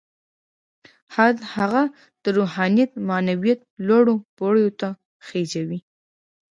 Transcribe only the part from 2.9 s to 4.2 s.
او معنويت لوړو